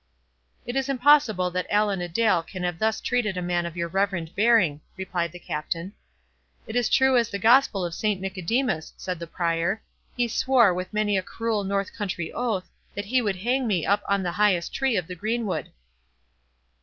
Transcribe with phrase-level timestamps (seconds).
[0.65, 3.87] "It is impossible that Allan a Dale can have thus treated a man of your
[3.87, 5.93] reverend bearing," replied the Captain.
[6.65, 9.79] "It is true as the gospel of Saint Nicodemus," said the Prior;
[10.17, 14.01] "he swore, with many a cruel north country oath, that he would hang me up
[14.09, 15.69] on the highest tree in the greenwood."